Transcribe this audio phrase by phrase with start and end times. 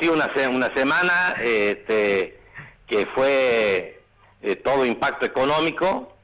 [0.00, 2.38] sí, una, una semana este,
[2.86, 4.02] que fue
[4.42, 6.14] eh, todo impacto económico,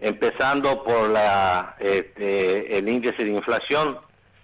[0.00, 3.98] empezando por la, este, el índice de inflación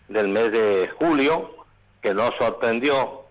[0.09, 1.57] del mes de julio,
[2.03, 3.25] que nos sorprendió,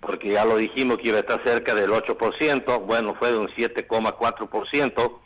[0.00, 3.48] porque ya lo dijimos que iba a estar cerca del 8%, bueno, fue de un
[3.48, 5.18] 7,4%,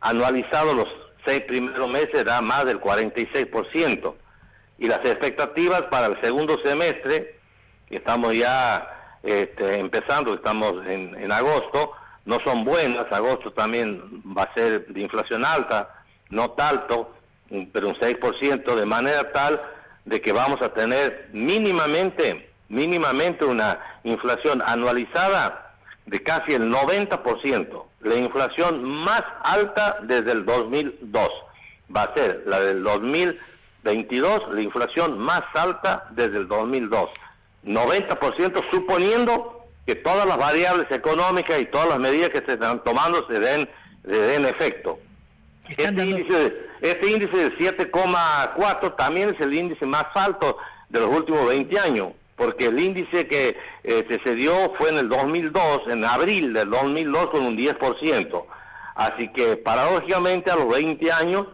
[0.00, 0.88] anualizado los
[1.24, 4.14] seis primeros meses da más del 46%,
[4.78, 7.38] y las expectativas para el segundo semestre,
[7.96, 11.92] estamos ya este, empezando, estamos en, en agosto,
[12.24, 15.88] no son buenas, agosto también va a ser de inflación alta,
[16.30, 17.12] no tanto,
[17.72, 19.60] pero un 6%, de manera tal
[20.04, 25.74] de que vamos a tener mínimamente, mínimamente una inflación anualizada
[26.06, 31.28] de casi el 90%, la inflación más alta desde el 2002.
[31.94, 37.10] Va a ser la del 2022, la inflación más alta desde el 2002.
[37.64, 43.26] 90% suponiendo que todas las variables económicas y todas las medidas que se están tomando
[43.28, 43.68] se den,
[44.04, 44.98] se den efecto.
[45.68, 51.46] Este índice, este índice de 7,4 también es el índice más alto de los últimos
[51.46, 56.52] 20 años, porque el índice que eh, se dio fue en el 2002, en abril
[56.52, 58.44] del 2002, con un 10%.
[58.94, 61.46] Así que paradójicamente a los 20 años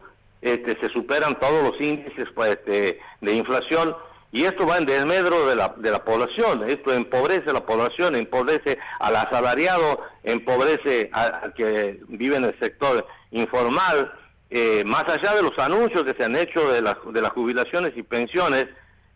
[0.42, 3.94] este, se superan todos los índices pues, este, de inflación
[4.30, 8.14] y esto va en desmedro de la, de la población, esto empobrece a la población,
[8.14, 14.12] empobrece al asalariado, empobrece a, que vive en el sector informal,
[14.50, 18.02] eh, más allá de los anuncios que se han hecho de, de las jubilaciones y
[18.02, 18.66] pensiones,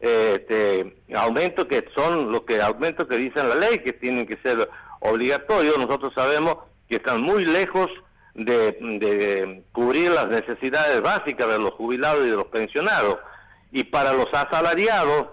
[0.01, 4.39] eh, este, aumentos que son los que aumentos que dicen la ley que tienen que
[4.39, 4.69] ser
[5.01, 6.57] obligatorios, nosotros sabemos
[6.89, 7.89] que están muy lejos
[8.35, 13.19] de cubrir las necesidades básicas de los jubilados y de los pensionados
[13.73, 15.29] y para los asalariados,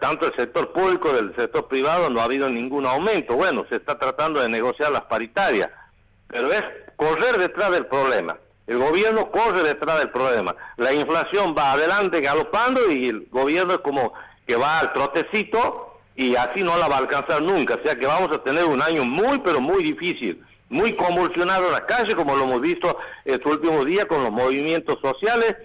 [0.00, 3.34] tanto el sector público como el sector privado, no ha habido ningún aumento.
[3.34, 5.70] Bueno, se está tratando de negociar las paritarias,
[6.26, 6.62] pero es
[6.96, 8.38] correr detrás del problema.
[8.66, 10.54] El gobierno corre detrás del problema.
[10.76, 14.12] La inflación va adelante galopando y el gobierno es como
[14.46, 17.74] que va al trotecito y así no la va a alcanzar nunca.
[17.76, 21.72] O sea que vamos a tener un año muy, pero muy difícil, muy convulsionado en
[21.72, 25.56] la calle, como lo hemos visto estos últimos días con los movimientos sociales,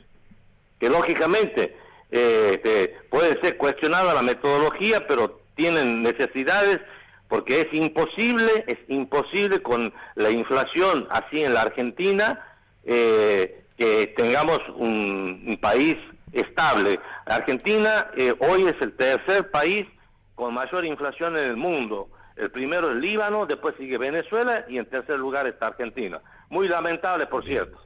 [0.79, 1.82] que lógicamente
[2.15, 6.79] eh, puede ser cuestionada la metodología, pero tienen necesidades
[7.27, 12.45] porque es imposible, es imposible con la inflación así en la Argentina
[12.83, 15.95] eh, que tengamos un, país
[16.31, 16.99] estable.
[17.25, 19.87] Argentina eh, hoy es el tercer país
[20.35, 22.09] con mayor inflación en el mundo.
[22.35, 26.21] El primero es Líbano, después sigue Venezuela y en tercer lugar está Argentina.
[26.49, 27.79] Muy lamentable, por cierto.